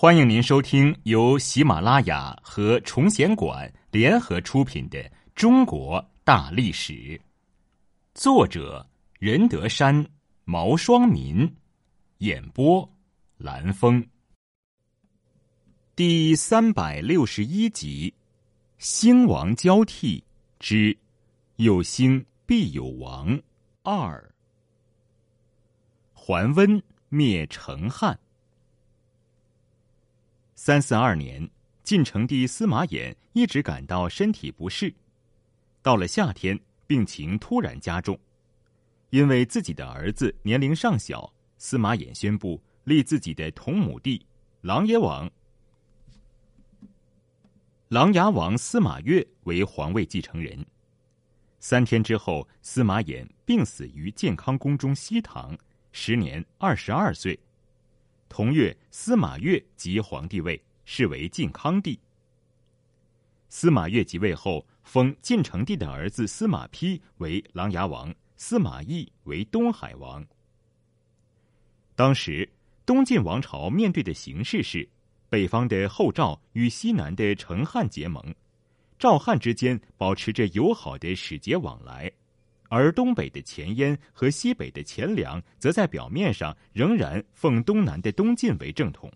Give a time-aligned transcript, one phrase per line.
[0.00, 4.96] 欢迎您收听由喜马拉雅和崇贤馆联合出品的
[5.34, 6.92] 《中国大历史》，
[8.14, 8.88] 作者
[9.18, 10.06] 任德山、
[10.44, 11.52] 毛双民，
[12.18, 12.88] 演播
[13.38, 14.06] 蓝峰。
[15.96, 18.14] 第三百六十一集：
[18.78, 20.22] 兴亡交替
[20.60, 20.96] 之
[21.56, 23.36] 有兴必有亡
[23.82, 24.32] 二。
[26.12, 28.16] 桓温灭成汉。
[30.60, 31.48] 三四二年，
[31.84, 34.92] 晋成帝司马衍一直感到身体不适，
[35.82, 38.18] 到了夏天，病情突然加重。
[39.10, 44.26] 因为自己的儿子年龄尚小，司马衍宣布立自己的同母弟
[44.62, 45.30] 琅琊王
[47.90, 50.66] 琅琊王司马越为皇位继承人。
[51.60, 55.56] 三天之后，司马衍病死于建康宫中西堂，
[55.92, 57.38] 时年二十二岁。
[58.28, 61.98] 同月，司马越即皇帝位，是为晋康帝。
[63.48, 70.24] 司马越即位后，封晋成帝的儿子司马丕为琅琊王，司马懿为东海王。
[71.96, 72.48] 当时，
[72.84, 74.88] 东晋王朝面对的形势是：
[75.28, 78.34] 北方的后赵与西南的成汉结盟，
[78.98, 82.12] 赵汉之间保持着友好的使节往来。
[82.68, 89.10] 而东北的前燕和西北的前凉，则在表面上仍然奉东南的东晋为正统。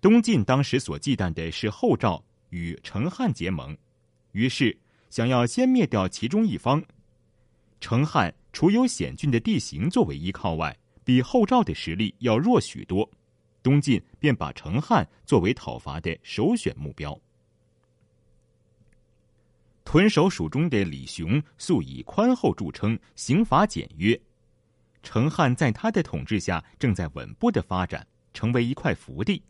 [0.00, 3.76] 东晋当时所忌惮的是后赵与成汉结盟，
[4.32, 4.76] 于是
[5.08, 6.82] 想要先灭掉其中一方。
[7.80, 13.10] 成汉除有险峻的地形作为依靠外，比后赵的实力要弱许多，
[13.62, 17.18] 东晋便把成汉作为讨伐的首选目标。
[19.84, 24.18] 屯守蜀中的李雄素以宽厚著称，刑罚简约。
[25.02, 29.42] 成汉在他的统治下正在稳步的发展，成为一块福地，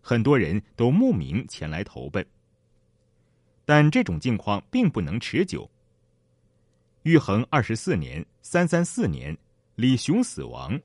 [0.00, 2.24] 很多人都慕名前来投奔。
[3.64, 5.68] 但这种境况并不能持久。
[7.02, 9.36] 玉衡二十四年（三三四年），
[9.74, 10.80] 李雄死亡。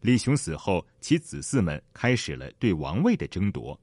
[0.00, 3.78] 李雄死后，其子嗣们开始了对王位的争夺。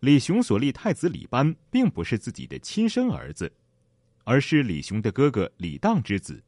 [0.00, 3.52] 李雄所立太子李班，并不是自己的亲生儿子，
[4.24, 6.42] 而是李雄的哥哥李荡之子。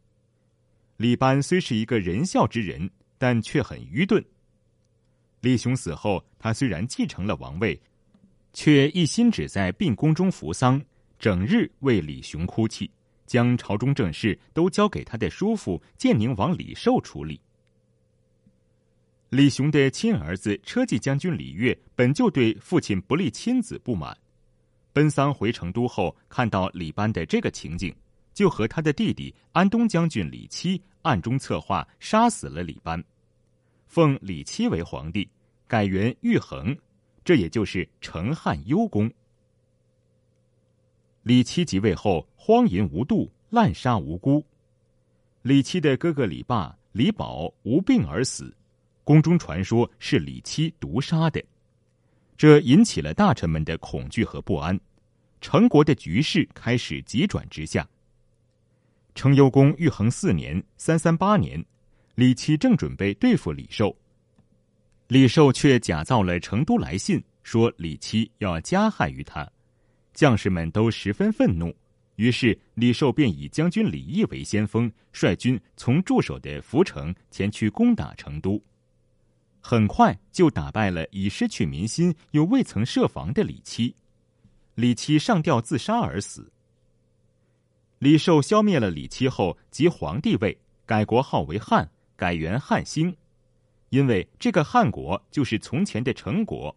[0.96, 4.24] 李班虽是一个仁孝之人，但却很愚钝。
[5.40, 7.78] 李雄死后，他虽然继承了王位，
[8.54, 10.82] 却一心只在病宫中服丧，
[11.18, 12.90] 整日为李雄哭泣，
[13.26, 17.38] 将朝中政事都交给他的叔父建宁王李寿处理。
[19.32, 24.14] 李雄的亲儿子车骑将军李岳本就对父亲不立亲子不满，
[24.92, 27.96] 奔丧回成都后，看到李班的这个情景，
[28.34, 33.02] 就和他的弟弟安东将军李七暗中策划杀死了李班，
[33.86, 35.26] 奉李七为皇帝，
[35.66, 36.76] 改元玉衡，
[37.24, 39.10] 这也就是成汉幽公。
[41.22, 44.44] 李七即位后，荒淫无度，滥杀无辜。
[45.40, 48.54] 李七的哥哥李霸、李宝无病而死。
[49.04, 51.42] 宫中传说是李七毒杀的，
[52.36, 54.78] 这引起了大臣们的恐惧和不安，
[55.40, 57.88] 成国的局势开始急转直下。
[59.14, 61.62] 成幽公玉衡四年（三三八年），
[62.14, 63.94] 李七正准备对付李寿，
[65.08, 69.46] 李寿却假造了成都来信，说李七要加害于他，
[70.14, 71.74] 将士们都十分愤怒，
[72.16, 78.62] 于是李寿便以将军李毅为先锋，率军从驻守的涪城前去攻打成都。
[79.64, 83.94] 很快就打败了已失去民心又未曾设防的李七，
[84.74, 86.52] 李七上吊自杀而死。
[88.00, 93.16] 李寿消灭了李七后，即皇帝位，改国号为汉，改元汉兴。
[93.90, 96.76] 因为这个汉国就是从前的成国，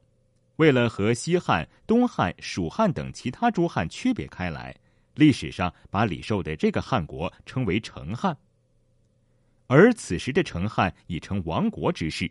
[0.58, 4.76] 为了和西汉、东汉、蜀汉等其他诸汉区别开来，
[5.16, 8.38] 历史上把李寿的这个汉国称为成汉。
[9.66, 12.30] 而此时的成汉已成亡国之势。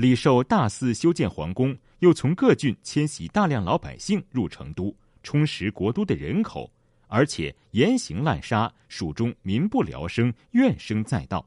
[0.00, 6.72] 李寿大肆修建皇宫，又从各郡迁徙大量老百姓入成都，充实国都的人口，
[7.06, 11.46] 而且严刑滥杀，蜀中民不聊生，怨声载道。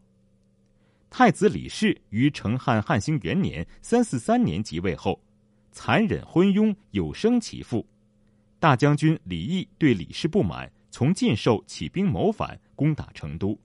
[1.10, 5.20] 太子李氏于成汉汉兴元年（三四三年）即位后，
[5.72, 7.84] 残忍昏庸，有生其父。
[8.60, 13.60] 大将军李毅对李氏不满，从晋寿起兵谋反，攻打成都。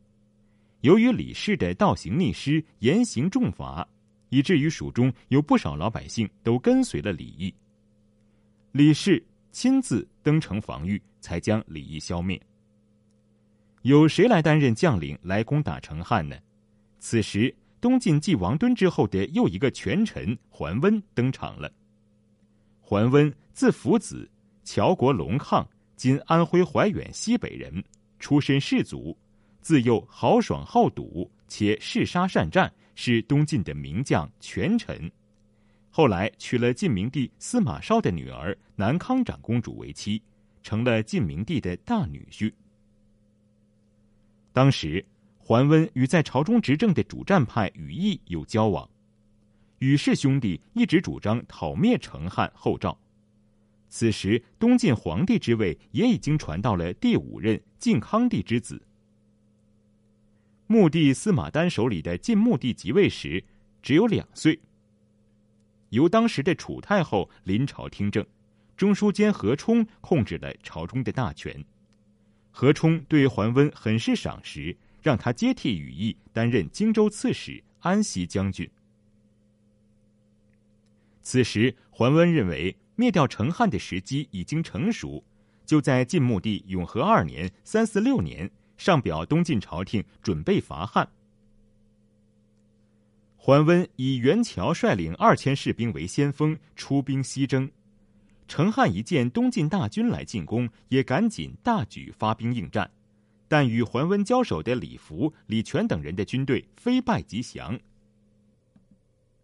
[0.80, 3.86] 由于李氏的倒行逆施，严刑重罚。
[4.28, 7.54] 以至于蜀中有不少老百姓都跟随了李毅。
[8.72, 12.40] 李氏亲自登城防御，才将李毅消灭。
[13.82, 16.36] 由谁来担任将领来攻打成汉呢？
[16.98, 21.72] 此时东晋继王敦之后的又一个权臣桓温登场了。
[22.80, 24.28] 桓温字福子，
[24.64, 25.64] 乔国龙亢
[25.94, 27.82] （今安徽怀远西北人），
[28.18, 29.16] 出身士族，
[29.60, 35.08] 自幼豪爽好赌，且嗜杀善战，是东晋的名将权臣。
[35.88, 40.20] 后来娶了晋明帝司马绍的女儿南康长公主为妻，
[40.64, 42.52] 成了晋明帝的大女婿。
[44.52, 45.06] 当时，
[45.38, 48.90] 桓温与在朝中执政的主战派羽翼有交往，
[49.78, 52.98] 羽氏兄弟一直主张讨灭成汉后赵。
[53.88, 58.82] 此时，东晋皇帝之位也已经传到了第五任晋康帝之子。
[60.70, 63.42] 穆帝司马丹手里的晋穆帝即位时
[63.82, 64.60] 只有两岁。
[65.88, 68.24] 由当时的楚太后临朝听政，
[68.76, 71.64] 中书监何冲控制了朝中的大权。
[72.50, 78.68] 何冲对桓温很是赏识，让他接替羽翼担任荆州刺史、安西将军。
[81.22, 85.24] 此时，桓温认为灭掉成汉的时机已经成熟，
[85.64, 91.06] 就在晋穆帝永和二年（三四六年）上表东晋朝廷，准备伐汉。
[93.36, 97.70] 桓温以袁乔率领二千士兵为先锋，出兵西征。
[98.46, 102.90] 成汉一见东晋大军来进攻，也赶紧大举发兵应战。
[103.46, 107.78] 但与桓温交手的李福、李全等人的军队非败即降。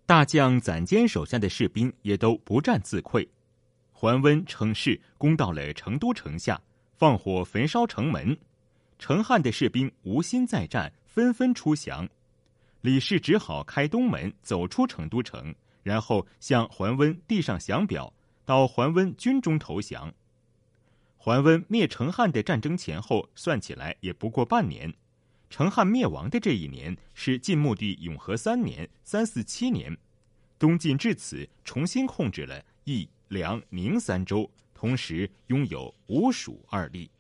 [0.07, 3.27] 大将攒坚手下的士兵也都不战自溃。
[3.93, 6.61] 桓温乘势攻到了成都城下，
[6.97, 8.37] 放火焚烧城门。
[9.05, 12.09] 成汉的士兵无心再战，纷纷出降。
[12.81, 18.11] 李氏只好开东门走出成都城，然后向桓温递上降表，
[18.47, 20.11] 到桓温军中投降。
[21.19, 24.91] 桓温灭成汉的战争前后算起来也不过半年，
[25.51, 29.95] 成汉灭亡的这一年是晋穆帝永和三年（三四七年），
[30.59, 37.11] 东晋至此重新控制了益、梁、宁三州，同时拥有吴蜀二立。